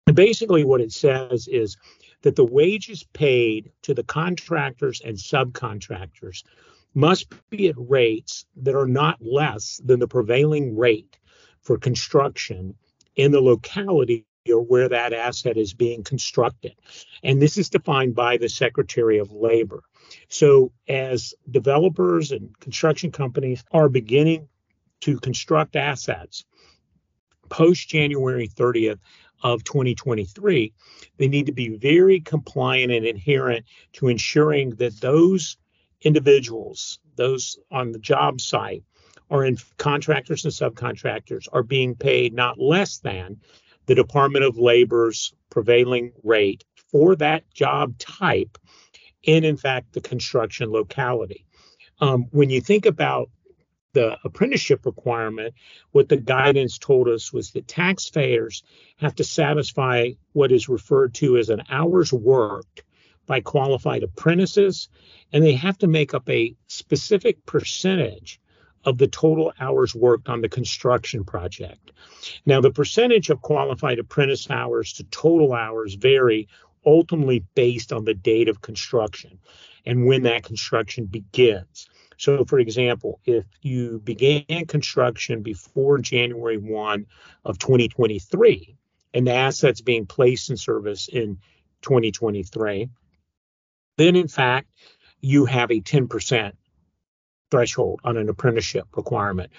And 0.07 0.17
basically, 0.17 0.65
what 0.65 0.81
it 0.81 0.93
says 0.93 1.47
is 1.47 1.77
that 2.23 2.37
the 2.37 2.45
wages 2.45 3.05
paid 3.13 3.71
to 3.83 3.95
the 3.95 4.03
contractors 4.03 5.01
and 5.01 5.17
subcontractors 5.17 6.43
must 6.95 7.33
be 7.51 7.69
at 7.69 7.77
rates 7.79 8.45
that 8.57 8.75
are 8.75 8.89
not 8.89 9.19
less 9.21 9.81
than 9.85 10.01
the 10.01 10.09
prevailing 10.09 10.77
rate 10.77 11.19
for 11.63 11.79
construction 11.79 12.75
in 13.15 13.31
the 13.31 13.41
locality 13.41 14.27
or 14.49 14.63
where 14.63 14.89
that 14.89 15.13
asset 15.13 15.57
is 15.57 15.75
being 15.75 16.03
constructed. 16.03 16.75
And 17.23 17.41
this 17.41 17.59
is 17.59 17.69
defined 17.69 18.15
by 18.15 18.39
the 18.39 18.49
Secretary 18.49 19.19
of 19.19 19.31
Labor. 19.31 19.83
So, 20.29 20.73
as 20.89 21.35
developers 21.51 22.33
and 22.33 22.59
construction 22.59 23.13
companies 23.13 23.63
are 23.71 23.89
beginning 23.89 24.49
to 25.03 25.19
construct 25.19 25.77
assets 25.77 26.45
post 27.49 27.89
January 27.89 28.49
30th 28.49 28.99
of 29.43 29.65
2023, 29.65 30.73
they 31.19 31.29
need 31.29 31.47
to 31.47 31.53
be 31.53 31.77
very 31.77 32.21
compliant 32.21 32.93
and 32.93 33.05
adherent 33.05 33.67
to 33.95 34.09
ensuring 34.09 34.71
that 34.77 35.01
those 35.01 35.57
individuals, 36.03 36.99
those 37.17 37.59
on 37.71 37.93
the 37.93 37.99
job 37.99 38.41
site, 38.41 38.85
or 39.29 39.45
in 39.45 39.57
contractors 39.77 40.45
and 40.45 40.55
subcontractors, 40.55 41.47
are 41.53 41.63
being 41.63 41.95
paid 41.95 42.33
not 42.35 42.59
less 42.59 42.99
than 42.99 43.41
the 43.91 43.97
Department 43.97 44.45
of 44.45 44.57
Labor's 44.57 45.35
prevailing 45.51 46.13
rate 46.23 46.63
for 46.93 47.17
that 47.17 47.43
job 47.53 47.99
type 47.99 48.57
in, 49.25 49.43
in 49.43 49.57
fact, 49.57 49.95
the 49.95 50.01
construction 50.01 50.71
locality. 50.71 51.45
Um, 52.01 52.27
when 52.31 52.51
you 52.51 52.61
think 52.61 52.87
about 52.87 53.31
the 53.93 54.17
apprenticeship 54.23 54.87
requirement, 54.87 55.55
what 55.91 56.09
the 56.09 56.19
guidance 56.19 56.79
told 56.79 57.09
us 57.09 57.33
was 57.33 57.51
that 57.51 57.67
taxpayers 57.67 58.63
have 58.99 59.17
to 59.17 59.25
satisfy 59.25 60.11
what 60.35 60.53
is 60.53 60.69
referred 60.69 61.13
to 61.15 61.37
as 61.37 61.49
an 61.49 61.65
hours 61.69 62.13
worked 62.13 62.85
by 63.27 63.41
qualified 63.41 64.05
apprentices, 64.05 64.89
and 65.33 65.43
they 65.43 65.55
have 65.55 65.79
to 65.79 65.89
make 65.89 66.15
up 66.15 66.31
a 66.31 66.55
specific 66.69 67.45
percentage 67.45 68.41
of 68.85 68.99
the 68.99 69.09
total 69.09 69.53
hours 69.61 69.95
worked 69.95 70.29
on 70.29 70.41
the 70.41 70.49
construction 70.49 71.25
project. 71.25 71.93
Now, 72.47 72.61
the 72.61 72.71
percentage 72.71 73.31
of 73.31 73.43
qualified 73.43 73.99
apprentice 73.99 74.51
hours 74.51 74.95
to 74.95 75.05
total 75.05 75.53
hours 75.53 75.95
vary 75.95 76.49
ultimately 76.85 77.45
based 77.55 77.93
on 77.93 78.05
the 78.05 78.15
date 78.15 78.49
of 78.49 78.63
construction 78.63 79.39
and 79.85 80.07
when 80.07 80.23
that 80.23 80.45
construction 80.45 81.07
begins. 81.07 81.89
So, 82.17 82.45
for 82.45 82.59
example, 82.59 83.21
if 83.25 83.45
you 83.63 84.01
began 84.05 84.67
construction 84.67 85.43
before 85.43 85.99
January 85.99 86.59
1 86.59 87.07
of 87.45 87.59
2023 87.59 88.77
and 89.15 89.27
the 89.27 89.33
assets 89.33 89.81
being 89.81 90.07
placed 90.07 90.51
in 90.51 90.57
service 90.57 91.09
in 91.09 91.39
2023, 91.83 92.91
then 93.97 94.17
in 94.17 94.29
fact, 94.29 94.69
you 95.21 95.47
have 95.47 95.71
a 95.71 95.81
10% 95.81 96.53
threshold 97.51 98.01
on 98.05 98.17
an 98.17 98.29
apprenticeship 98.29 98.87
requirement. 98.97 99.51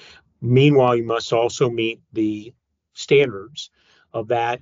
Meanwhile, 0.41 0.95
you 0.95 1.03
must 1.03 1.33
also 1.33 1.69
meet 1.69 2.01
the 2.13 2.53
standards 2.93 3.69
of 4.13 4.29
that 4.29 4.61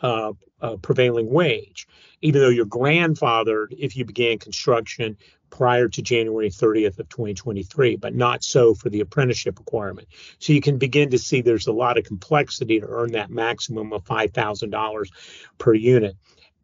uh, 0.00 0.32
uh, 0.60 0.76
prevailing 0.76 1.30
wage, 1.30 1.86
even 2.22 2.40
though 2.40 2.48
you're 2.48 2.66
grandfathered 2.66 3.74
if 3.78 3.96
you 3.96 4.04
began 4.04 4.38
construction 4.38 5.16
prior 5.50 5.88
to 5.88 6.02
January 6.02 6.48
30th 6.48 6.98
of 6.98 7.08
2023, 7.08 7.96
but 7.96 8.14
not 8.14 8.42
so 8.44 8.74
for 8.74 8.88
the 8.88 9.00
apprenticeship 9.00 9.58
requirement. 9.58 10.08
So 10.38 10.52
you 10.52 10.60
can 10.60 10.78
begin 10.78 11.10
to 11.10 11.18
see 11.18 11.40
there's 11.40 11.66
a 11.66 11.72
lot 11.72 11.98
of 11.98 12.04
complexity 12.04 12.80
to 12.80 12.86
earn 12.86 13.12
that 13.12 13.30
maximum 13.30 13.92
of 13.92 14.04
$5,000 14.04 15.08
per 15.58 15.74
unit. 15.74 16.16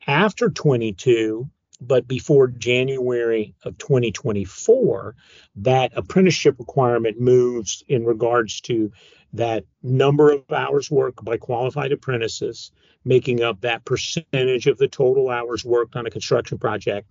After 0.06 0.50
22, 0.50 1.48
but 1.80 2.08
before 2.08 2.48
January 2.48 3.54
of 3.64 3.76
2024, 3.78 5.14
that 5.56 5.92
apprenticeship 5.94 6.56
requirement 6.58 7.20
moves 7.20 7.82
in 7.88 8.04
regards 8.04 8.60
to 8.62 8.90
that 9.32 9.64
number 9.82 10.32
of 10.32 10.50
hours 10.50 10.90
worked 10.90 11.24
by 11.24 11.36
qualified 11.36 11.92
apprentices, 11.92 12.70
making 13.04 13.42
up 13.42 13.60
that 13.60 13.84
percentage 13.84 14.66
of 14.66 14.78
the 14.78 14.88
total 14.88 15.28
hours 15.28 15.64
worked 15.64 15.96
on 15.96 16.06
a 16.06 16.10
construction 16.10 16.58
project 16.58 17.08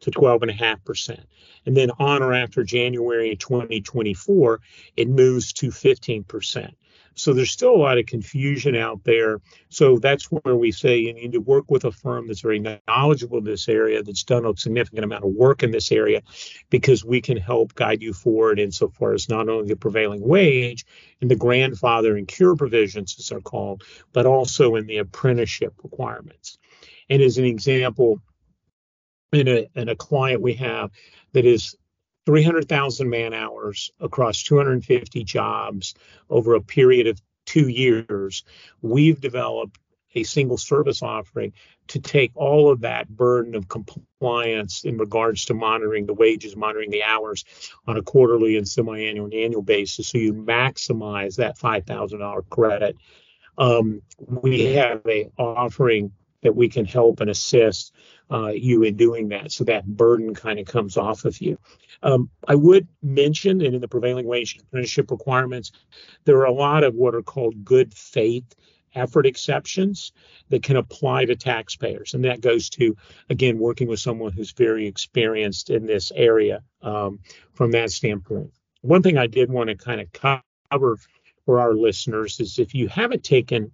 to 0.00 0.10
12.5%. 0.10 1.20
And 1.66 1.76
then 1.76 1.90
on 1.98 2.22
or 2.22 2.32
after 2.32 2.64
January 2.64 3.36
2024, 3.36 4.60
it 4.96 5.08
moves 5.08 5.52
to 5.54 5.68
15%. 5.68 6.72
So 7.14 7.32
there's 7.32 7.50
still 7.50 7.74
a 7.74 7.76
lot 7.76 7.98
of 7.98 8.06
confusion 8.06 8.74
out 8.76 9.04
there. 9.04 9.40
So 9.68 9.98
that's 9.98 10.26
where 10.26 10.56
we 10.56 10.72
say 10.72 10.98
you 10.98 11.12
need 11.12 11.32
to 11.32 11.40
work 11.40 11.70
with 11.70 11.84
a 11.84 11.92
firm 11.92 12.26
that's 12.26 12.40
very 12.40 12.58
knowledgeable 12.88 13.38
in 13.38 13.44
this 13.44 13.68
area, 13.68 14.02
that's 14.02 14.24
done 14.24 14.46
a 14.46 14.56
significant 14.56 15.04
amount 15.04 15.24
of 15.24 15.32
work 15.32 15.62
in 15.62 15.70
this 15.70 15.92
area, 15.92 16.22
because 16.70 17.04
we 17.04 17.20
can 17.20 17.36
help 17.36 17.74
guide 17.74 18.02
you 18.02 18.12
forward 18.12 18.58
insofar 18.58 19.12
as 19.12 19.28
not 19.28 19.48
only 19.48 19.68
the 19.68 19.76
prevailing 19.76 20.20
wage 20.20 20.84
and 21.20 21.30
the 21.30 21.36
grandfather 21.36 22.16
and 22.16 22.28
cure 22.28 22.56
provisions, 22.56 23.16
as 23.18 23.28
they're 23.28 23.40
called, 23.40 23.82
but 24.12 24.26
also 24.26 24.76
in 24.76 24.86
the 24.86 24.98
apprenticeship 24.98 25.74
requirements. 25.82 26.58
And 27.08 27.20
as 27.20 27.38
an 27.38 27.44
example, 27.44 28.20
in 29.32 29.48
a, 29.48 29.68
in 29.74 29.88
a 29.88 29.96
client 29.96 30.42
we 30.42 30.54
have 30.54 30.90
that 31.32 31.44
is 31.44 31.76
300,000 32.26 33.08
man 33.08 33.32
hours 33.34 33.90
across 34.00 34.42
250 34.42 35.24
jobs 35.24 35.94
over 36.28 36.54
a 36.54 36.60
period 36.60 37.06
of 37.06 37.20
two 37.46 37.68
years, 37.68 38.44
we've 38.82 39.20
developed 39.20 39.78
a 40.14 40.22
single 40.24 40.58
service 40.58 41.02
offering 41.02 41.52
to 41.88 42.00
take 42.00 42.32
all 42.34 42.70
of 42.70 42.80
that 42.80 43.08
burden 43.08 43.54
of 43.54 43.68
compliance 43.68 44.84
in 44.84 44.98
regards 44.98 45.44
to 45.46 45.54
monitoring 45.54 46.06
the 46.06 46.14
wages, 46.14 46.56
monitoring 46.56 46.90
the 46.90 47.02
hours 47.02 47.44
on 47.86 47.96
a 47.96 48.02
quarterly 48.02 48.56
and 48.56 48.68
semi-annual 48.68 49.26
and 49.26 49.34
annual 49.34 49.62
basis. 49.62 50.08
So 50.08 50.18
you 50.18 50.34
maximize 50.34 51.36
that 51.36 51.58
$5,000 51.58 52.48
credit. 52.48 52.96
Um, 53.58 54.02
we 54.18 54.74
have 54.74 55.02
a 55.06 55.30
offering 55.36 56.12
that 56.42 56.56
we 56.56 56.68
can 56.68 56.84
help 56.84 57.20
and 57.20 57.30
assist 57.30 57.92
uh, 58.30 58.48
you 58.48 58.82
in 58.82 58.96
doing 58.96 59.28
that. 59.28 59.52
So 59.52 59.64
that 59.64 59.86
burden 59.86 60.34
kind 60.34 60.58
of 60.58 60.66
comes 60.66 60.96
off 60.96 61.24
of 61.24 61.40
you. 61.40 61.58
Um, 62.02 62.30
I 62.46 62.54
would 62.54 62.88
mention 63.02 63.58
that 63.58 63.74
in 63.74 63.80
the 63.80 63.88
prevailing 63.88 64.26
wage 64.26 64.58
apprenticeship 64.58 65.10
requirements, 65.10 65.72
there 66.24 66.38
are 66.38 66.46
a 66.46 66.52
lot 66.52 66.84
of 66.84 66.94
what 66.94 67.14
are 67.14 67.22
called 67.22 67.64
good 67.64 67.92
faith 67.92 68.54
effort 68.94 69.26
exceptions 69.26 70.12
that 70.48 70.62
can 70.62 70.76
apply 70.76 71.24
to 71.24 71.36
taxpayers. 71.36 72.14
And 72.14 72.24
that 72.24 72.40
goes 72.40 72.70
to, 72.70 72.96
again, 73.28 73.58
working 73.58 73.88
with 73.88 74.00
someone 74.00 74.32
who's 74.32 74.52
very 74.52 74.86
experienced 74.86 75.70
in 75.70 75.86
this 75.86 76.10
area 76.14 76.62
um, 76.82 77.20
from 77.54 77.70
that 77.72 77.90
standpoint. 77.92 78.52
One 78.82 79.02
thing 79.02 79.18
I 79.18 79.26
did 79.26 79.50
want 79.50 79.68
to 79.68 79.76
kind 79.76 80.00
of 80.00 80.12
cover 80.70 80.96
for 81.44 81.60
our 81.60 81.74
listeners 81.74 82.40
is 82.40 82.58
if 82.58 82.74
you 82.74 82.88
haven't 82.88 83.22
taken 83.22 83.70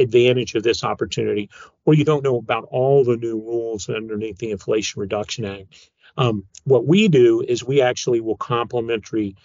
advantage 0.00 0.54
of 0.54 0.62
this 0.62 0.84
opportunity, 0.84 1.50
or 1.84 1.94
you 1.94 2.04
don't 2.04 2.24
know 2.24 2.38
about 2.38 2.66
all 2.70 3.04
the 3.04 3.16
new 3.16 3.38
rules 3.38 3.88
underneath 3.88 4.38
the 4.38 4.50
Inflation 4.50 5.00
Reduction 5.00 5.44
Act. 5.44 5.90
Um, 6.16 6.44
what 6.64 6.86
we 6.86 7.08
do 7.08 7.40
is 7.46 7.64
we 7.64 7.80
actually 7.80 8.20
will 8.20 8.36
complimentary 8.36 9.36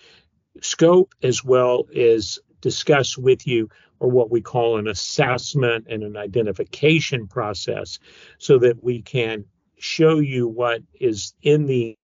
scope 0.62 1.14
as 1.22 1.44
well 1.44 1.86
as 1.96 2.40
discuss 2.62 3.18
with 3.18 3.46
you 3.46 3.70
or 4.00 4.10
what 4.10 4.32
we 4.32 4.42
call 4.42 4.78
an 4.78 4.88
assessment 4.88 5.86
and 5.90 6.04
an 6.04 6.18
identification 6.18 7.28
process 7.28 8.00
so 8.38 8.58
that 8.60 8.84
we 8.84 9.02
can 9.02 9.46
show 9.78 10.20
you 10.20 10.48
what 10.48 10.82
is 11.00 11.34
in 11.42 11.66
the 11.66 11.98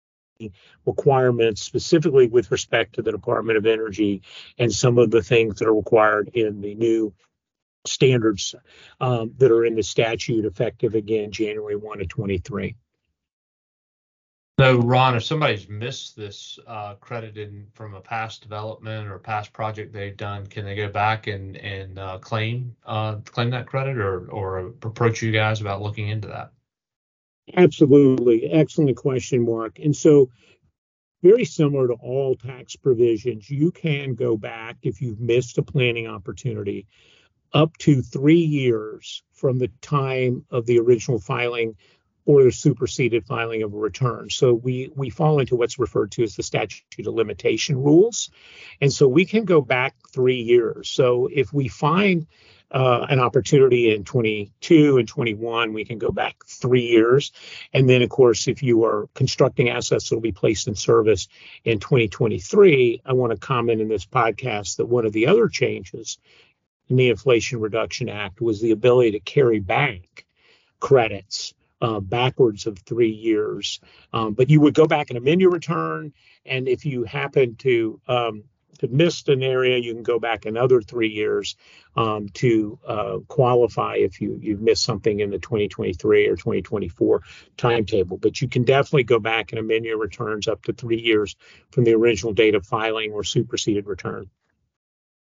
requirements 0.86 1.62
specifically 1.62 2.28
with 2.28 2.52
respect 2.52 2.96
to 2.96 3.02
the 3.02 3.12
Department 3.12 3.58
of 3.58 3.66
Energy 3.66 4.22
and 4.58 4.72
some 4.72 4.98
of 4.98 5.12
the 5.12 5.22
things 5.22 5.60
that 5.60 5.68
are 5.68 5.76
required 5.76 6.30
in 6.34 6.62
the 6.62 6.76
new 6.76 7.14
standards 7.86 8.56
um, 9.00 9.34
that 9.38 9.52
are 9.52 9.66
in 9.66 9.76
the 9.76 9.84
statute 9.84 10.46
effective 10.46 10.96
again 10.96 11.32
January 11.32 11.76
1 11.76 12.02
of 12.02 12.08
23. 12.08 12.76
So, 14.60 14.82
Ron, 14.82 15.16
if 15.16 15.24
somebody's 15.24 15.70
missed 15.70 16.18
this 16.18 16.60
uh, 16.68 16.96
credit 16.96 17.38
in 17.38 17.68
from 17.74 17.94
a 17.94 18.02
past 18.02 18.42
development 18.42 19.08
or 19.08 19.18
past 19.18 19.54
project 19.54 19.94
they've 19.94 20.18
done, 20.18 20.48
can 20.48 20.66
they 20.66 20.76
go 20.76 20.90
back 20.90 21.28
and 21.28 21.56
and 21.56 21.98
uh, 21.98 22.18
claim 22.18 22.76
uh, 22.86 23.16
claim 23.24 23.52
that 23.52 23.68
credit 23.68 23.98
or 23.98 24.30
or 24.30 24.74
approach 24.84 25.22
you 25.22 25.32
guys 25.32 25.62
about 25.62 25.82
looking 25.82 26.10
into 26.10 26.28
that? 26.28 26.52
Absolutely, 27.56 28.52
excellent 28.52 28.98
question, 28.98 29.46
Mark. 29.46 29.80
And 29.80 29.96
so, 29.96 30.30
very 31.24 31.46
similar 31.46 31.88
to 31.88 31.94
all 31.94 32.36
tax 32.36 32.76
provisions, 32.76 33.50
you 33.50 33.72
can 33.72 34.14
go 34.14 34.36
back 34.36 34.76
if 34.82 35.02
you've 35.02 35.22
missed 35.22 35.58
a 35.58 35.64
planning 35.64 36.08
opportunity 36.08 36.86
up 37.54 37.78
to 37.78 38.02
three 38.02 38.40
years 38.40 39.24
from 39.34 39.58
the 39.58 39.70
time 39.82 40.46
of 40.52 40.66
the 40.66 40.80
original 40.80 41.20
filing 41.20 41.76
or 42.26 42.44
the 42.44 42.52
superseded 42.52 43.26
filing 43.26 43.64
of 43.64 43.74
a 43.74 43.78
return. 43.78 44.30
So 44.30 44.54
we 44.54 44.92
we 44.96 45.10
fall 45.10 45.40
into 45.40 45.56
what's 45.56 45.80
referred 45.80 46.12
to 46.12 46.24
as 46.24 46.36
the 46.36 46.44
statute 46.44 46.84
of 47.00 47.14
limitation 47.14 47.82
rules, 47.82 48.30
and 48.82 48.94
so 48.94 49.08
we 49.08 49.26
can 49.26 49.46
go 49.46 49.62
back 49.62 49.96
three 50.12 50.42
years. 50.42 50.90
So 50.90 51.30
if 51.32 51.52
we 51.52 51.68
find 51.68 52.28
uh, 52.72 53.08
an 53.10 53.20
opportunity 53.20 53.94
in 53.94 54.04
22 54.04 54.98
and 54.98 55.08
21, 55.08 55.74
we 55.74 55.86
can 55.86 55.98
go 55.98 56.12
back 56.12 56.46
three 56.46 56.86
years. 56.86 57.32
And 57.74 57.90
then, 57.90 58.04
of 58.04 58.10
course, 58.10 58.48
if 58.48 58.62
you 58.62 58.86
are 58.86 59.10
constructing 59.16 59.70
assets 59.70 60.10
that 60.10 60.16
will 60.16 60.22
be 60.22 60.32
placed 60.32 60.68
in 60.68 60.76
service 60.76 61.28
in 61.64 61.80
2023, 61.80 63.02
I 63.06 63.14
want 63.14 63.32
to 63.32 63.38
comment 63.38 63.82
in 63.82 63.88
this 63.88 64.06
podcast 64.06 64.78
that 64.78 64.86
one 64.86 65.06
of 65.06 65.14
the 65.14 65.28
other 65.28 65.48
changes 65.48 66.20
in 66.90 66.96
the 66.96 67.10
Inflation 67.10 67.60
Reduction 67.60 68.10
Act 68.10 68.42
was 68.42 68.62
the 68.62 68.72
ability 68.72 69.12
to 69.12 69.20
carry 69.20 69.60
back 69.60 70.26
credits 70.80 71.54
uh, 71.82 72.00
backwards 72.00 72.68
of 72.68 72.80
three 72.80 73.12
years. 73.12 73.80
Um, 74.12 74.34
but 74.34 74.50
you 74.50 74.60
would 74.62 74.74
go 74.74 74.88
back 74.88 75.10
and 75.10 75.18
amend 75.18 75.42
your 75.42 75.52
return, 75.52 76.14
and 76.46 76.68
if 76.68 76.86
you 76.86 77.04
happen 77.04 77.56
to 77.58 78.02
um, 78.08 78.44
to 78.80 78.88
miss 78.88 79.28
an 79.28 79.44
area, 79.44 79.78
you 79.78 79.94
can 79.94 80.04
go 80.04 80.20
back 80.20 80.46
another 80.46 80.82
three 80.82 81.10
years 81.10 81.58
um, 81.98 82.30
to 82.30 82.80
uh, 82.88 83.18
qualify 83.28 83.96
if 83.96 84.22
you 84.22 84.40
you 84.42 84.58
missed 84.58 84.84
something 84.84 85.20
in 85.20 85.30
the 85.30 85.40
2023 85.40 86.28
or 86.28 86.36
2024 86.36 87.22
timetable. 87.58 88.18
But 88.18 88.42
you 88.42 88.48
can 88.48 88.64
definitely 88.64 89.04
go 89.04 89.20
back 89.20 89.52
and 89.52 89.60
amend 89.60 89.86
your 89.86 89.98
returns 89.98 90.48
up 90.48 90.64
to 90.64 90.74
three 90.74 91.00
years 91.00 91.36
from 91.72 91.84
the 91.84 91.94
original 91.94 92.34
date 92.34 92.56
of 92.56 92.66
filing 92.66 93.12
or 93.12 93.24
superseded 93.24 93.86
return. 93.86 94.30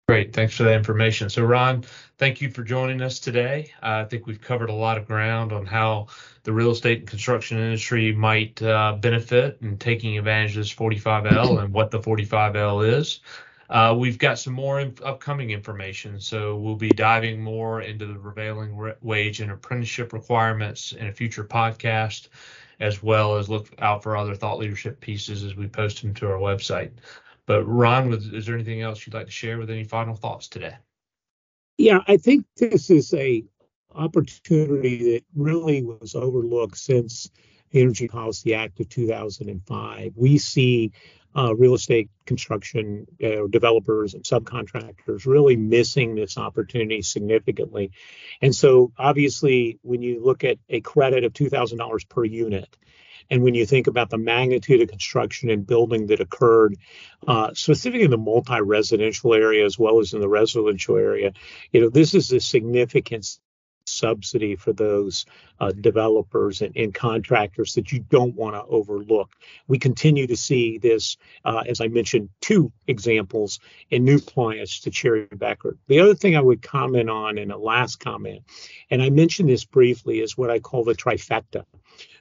Great. 0.09 0.32
Thanks 0.32 0.56
for 0.56 0.64
that 0.64 0.75
information. 0.75 1.30
So, 1.30 1.44
Ron, 1.44 1.85
thank 2.18 2.40
you 2.40 2.50
for 2.50 2.64
joining 2.64 3.00
us 3.00 3.21
today. 3.21 3.73
Uh, 3.82 4.02
I 4.02 4.04
think 4.04 4.26
we've 4.26 4.40
covered 4.40 4.68
a 4.68 4.75
lot 4.75 4.99
of 4.99 5.06
ground 5.06 5.52
on 5.52 5.64
how 5.64 6.09
the 6.42 6.52
real 6.52 6.73
estate 6.73 6.99
and 6.99 7.09
construction 7.09 7.56
industry 7.56 8.12
might 8.12 8.61
uh, 8.62 8.97
benefit 9.00 9.59
in 9.62 9.78
taking 9.78 10.18
advantage 10.18 10.56
of 10.56 10.64
this 10.64 10.75
45L 10.75 11.62
and 11.62 11.73
what 11.73 11.92
the 11.92 12.00
45L 12.00 12.87
is. 12.99 13.21
Uh, 13.71 13.94
we've 13.97 14.18
got 14.18 14.38
some 14.40 14.52
more 14.52 14.80
upcoming 15.04 15.50
information, 15.50 16.21
so 16.21 16.56
we'll 16.56 16.76
be 16.76 16.90
diving 16.90 17.40
more 17.40 17.80
into 17.80 18.04
the 18.04 18.18
prevailing 18.18 18.76
re- 18.76 18.94
wage 19.02 19.40
and 19.40 19.52
apprenticeship 19.52 20.12
requirements 20.12 20.92
in 20.92 21.06
a 21.06 21.12
future 21.12 21.44
podcast, 21.44 22.28
as 22.80 23.02
well 23.02 23.37
as 23.37 23.49
look 23.49 23.68
out 23.78 24.02
for 24.02 24.16
other 24.16 24.35
thought 24.35 24.59
leadership 24.59 25.00
pieces 25.00 25.44
as 25.44 25.54
we 25.54 25.68
post 25.68 26.02
them 26.02 26.12
to 26.12 26.26
our 26.26 26.38
website. 26.38 26.90
But 27.47 27.65
Ron, 27.65 28.13
is 28.13 28.47
there 28.47 28.55
anything 28.55 28.83
else 28.83 29.05
you'd 29.07 29.15
like 29.15 29.27
to 29.27 29.33
share 29.33 29.59
with 29.59 29.71
any 29.71 29.85
final 29.85 30.15
thoughts 30.15 30.49
today? 30.49 30.77
Yeah, 31.77 32.01
I 32.07 32.17
think 32.17 32.47
this 32.57 32.91
is 32.91 33.13
a 33.15 33.45
opportunity 33.95 35.13
that 35.13 35.25
really 35.35 35.83
was 35.83 36.15
overlooked 36.15 36.79
since 36.79 37.31
the 37.71 37.81
Energy 37.81 38.09
Policy 38.09 38.55
Act 38.55 38.81
of 38.81 38.89
2005. 38.89 40.13
We 40.15 40.39
see 40.39 40.93
uh, 41.35 41.55
real 41.57 41.75
estate 41.75 42.11
construction 42.27 43.07
uh, 43.23 43.47
developers 43.49 44.15
and 44.15 44.23
subcontractors 44.23 45.27
really 45.27 45.57
missing 45.57 46.15
this 46.15 46.37
opportunity 46.37 47.03
significantly. 47.03 47.91
And 48.43 48.55
so, 48.55 48.93
obviously, 48.99 49.79
when 49.83 50.03
you 50.03 50.23
look 50.23 50.45
at 50.45 50.59
a 50.69 50.81
credit 50.81 51.25
of 51.25 51.33
$2,000 51.33 52.09
per 52.09 52.25
unit, 52.25 52.77
and 53.33 53.43
when 53.43 53.55
you 53.55 53.65
think 53.65 53.87
about 53.87 54.11
the 54.11 54.19
magnitude 54.19 54.83
of 54.83 54.91
construction 54.91 55.49
and 55.49 55.67
building 55.67 56.09
that 56.09 56.21
occurred, 56.21 56.76
uh, 57.26 57.54
specifically 57.54 58.04
in 58.04 58.11
the 58.11 58.19
multi-residential 58.19 59.33
area 59.33 59.65
as 59.65 59.78
well 59.78 60.00
as 60.00 60.13
in 60.13 60.21
the 60.21 60.28
residential 60.28 60.99
area, 60.99 61.33
you 61.73 61.80
know, 61.80 61.89
this 61.89 62.13
is 62.13 62.30
a 62.30 62.41
significant 62.41 63.39
subsidy 63.93 64.57
for 64.57 64.73
those 64.73 65.26
uh, 65.61 65.73
developers 65.73 66.63
and, 66.63 66.76
and, 66.76 66.95
contractors 66.95 67.75
that 67.75 67.93
you 67.93 68.00
don't 68.00 68.35
want 68.35 68.55
to 68.55 68.65
overlook. 68.65 69.31
We 69.69 69.78
continue 69.78 70.26
to 70.26 70.37
see 70.37 70.78
this, 70.78 71.17
uh, 71.45 71.63
as 71.67 71.81
I 71.81 71.89
mentioned, 71.89 72.28
two 72.41 72.73
examples 72.87 73.61
in 73.91 74.05
new 74.05 74.19
clients 74.19 74.81
to 74.81 74.91
Cherry 74.91 75.26
Bekaert. 75.26 75.78
The 75.87 76.00
other 76.00 76.15
thing 76.15 76.37
I 76.37 76.41
would 76.41 76.63
comment 76.63 77.09
on 77.09 77.39
in 77.39 77.50
a 77.50 77.59
last 77.59 78.00
comment, 78.00 78.43
and 78.91 79.02
I 79.02 79.11
mentioned 79.11 79.49
this 79.49 79.65
briefly, 79.65 80.21
is 80.21 80.37
what 80.37 80.50
I 80.50 80.59
call 80.59 80.85
the 80.85 80.95
trifecta. 80.95 81.65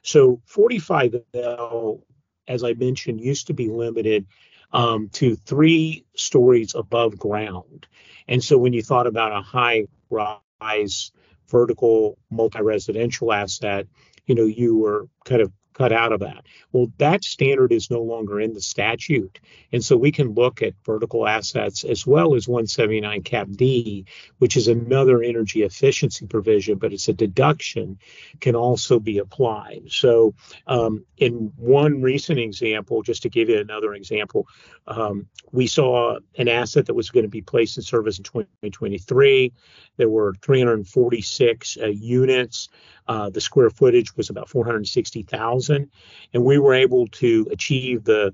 So 0.02 0.40
45L, 0.48 2.02
as 2.48 2.64
I 2.64 2.74
mentioned, 2.74 3.20
used 3.20 3.48
to 3.48 3.54
be 3.54 3.68
limited 3.68 4.26
um, 4.72 5.08
to 5.10 5.36
three 5.36 6.04
stories 6.14 6.74
above 6.74 7.18
ground. 7.18 7.86
And 8.28 8.42
so 8.42 8.58
when 8.58 8.72
you 8.72 8.82
thought 8.82 9.06
about 9.06 9.32
a 9.32 9.42
high 9.42 9.86
rise 10.10 11.12
vertical 11.52 12.18
multi-residential 12.30 13.32
asset, 13.32 13.86
you 14.26 14.34
know, 14.34 14.46
you 14.46 14.76
were 14.76 15.06
kind 15.24 15.42
of 15.42 15.52
cut 15.72 15.92
out 15.92 16.12
of 16.12 16.20
that. 16.20 16.44
Well, 16.72 16.92
that 16.98 17.24
standard 17.24 17.72
is 17.72 17.90
no 17.90 18.02
longer 18.02 18.40
in 18.40 18.52
the 18.52 18.60
statute. 18.60 19.40
And 19.72 19.84
so 19.84 19.96
we 19.96 20.12
can 20.12 20.34
look 20.34 20.62
at 20.62 20.74
vertical 20.84 21.26
assets 21.26 21.84
as 21.84 22.06
well 22.06 22.34
as 22.34 22.48
179 22.48 23.22
cap 23.22 23.48
D, 23.50 24.06
which 24.38 24.56
is 24.56 24.68
another 24.68 25.22
energy 25.22 25.62
efficiency 25.62 26.26
provision, 26.26 26.78
but 26.78 26.92
it's 26.92 27.08
a 27.08 27.12
deduction 27.12 27.98
can 28.40 28.54
also 28.54 28.98
be 28.98 29.18
applied. 29.18 29.84
So 29.88 30.34
um, 30.66 31.04
in 31.18 31.52
one 31.56 32.02
recent 32.02 32.38
example, 32.38 33.02
just 33.02 33.22
to 33.22 33.28
give 33.28 33.48
you 33.48 33.58
another 33.58 33.94
example, 33.94 34.46
um, 34.86 35.26
we 35.52 35.66
saw 35.66 36.18
an 36.36 36.48
asset 36.48 36.86
that 36.86 36.94
was 36.94 37.10
going 37.10 37.24
to 37.24 37.30
be 37.30 37.42
placed 37.42 37.76
in 37.76 37.82
service 37.82 38.18
in 38.18 38.24
2023. 38.24 39.52
There 39.96 40.08
were 40.08 40.34
346 40.42 41.78
uh, 41.80 41.86
units. 41.86 42.68
Uh, 43.08 43.30
the 43.30 43.40
square 43.40 43.70
footage 43.70 44.16
was 44.16 44.30
about 44.30 44.48
460,000, 44.48 45.61
and 45.70 46.44
we 46.44 46.58
were 46.58 46.74
able 46.74 47.06
to 47.08 47.48
achieve 47.50 48.04
the 48.04 48.32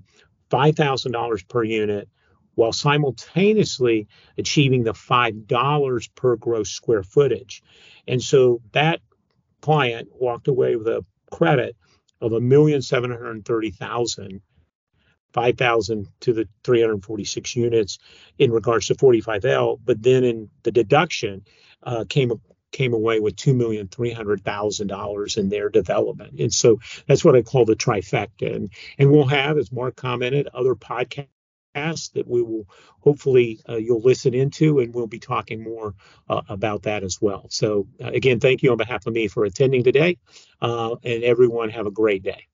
$5,000 0.50 1.48
per 1.48 1.62
unit 1.62 2.08
while 2.54 2.72
simultaneously 2.72 4.08
achieving 4.36 4.82
the 4.82 4.92
$5 4.92 6.08
per 6.16 6.36
gross 6.36 6.70
square 6.70 7.02
footage. 7.02 7.62
And 8.08 8.22
so 8.22 8.60
that 8.72 9.00
client 9.60 10.08
walked 10.12 10.48
away 10.48 10.76
with 10.76 10.88
a 10.88 11.04
credit 11.30 11.76
of 12.20 12.32
a 12.32 12.40
million 12.40 12.82
seven 12.82 13.10
hundred 13.10 13.44
thirty 13.44 13.70
thousand, 13.70 14.40
five 15.32 15.56
thousand 15.56 16.08
to 16.20 16.32
the 16.32 16.48
346 16.64 17.54
units 17.54 17.98
in 18.38 18.50
regards 18.50 18.86
to 18.86 18.94
45L, 18.94 19.78
but 19.84 20.02
then 20.02 20.24
in 20.24 20.50
the 20.64 20.72
deduction 20.72 21.44
uh, 21.84 22.04
came 22.08 22.32
came 22.72 22.92
away 22.94 23.20
with 23.20 23.36
two 23.36 23.54
million 23.54 23.88
three 23.88 24.12
hundred 24.12 24.44
thousand 24.44 24.88
dollars 24.88 25.36
in 25.36 25.48
their 25.48 25.68
development. 25.70 26.40
And 26.40 26.52
so 26.52 26.80
that's 27.06 27.24
what 27.24 27.36
I 27.36 27.42
call 27.42 27.64
the 27.64 27.76
trifecta. 27.76 28.54
And 28.54 28.70
and 28.98 29.10
we'll 29.10 29.26
have, 29.26 29.58
as 29.58 29.72
Mark 29.72 29.96
commented, 29.96 30.48
other 30.52 30.74
podcasts 30.74 31.28
that 32.14 32.26
we 32.26 32.42
will 32.42 32.66
hopefully 33.00 33.60
uh, 33.68 33.76
you'll 33.76 34.00
listen 34.02 34.34
into, 34.34 34.80
and 34.80 34.92
we'll 34.92 35.06
be 35.06 35.20
talking 35.20 35.62
more 35.62 35.94
uh, 36.28 36.42
about 36.48 36.82
that 36.84 37.04
as 37.04 37.20
well. 37.20 37.46
So 37.50 37.86
uh, 38.02 38.08
again, 38.08 38.40
thank 38.40 38.62
you 38.62 38.72
on 38.72 38.76
behalf 38.78 39.06
of 39.06 39.12
me 39.14 39.28
for 39.28 39.44
attending 39.44 39.84
today, 39.84 40.18
uh, 40.60 40.96
and 41.04 41.22
everyone 41.22 41.70
have 41.70 41.86
a 41.86 41.92
great 41.92 42.24
day. 42.24 42.48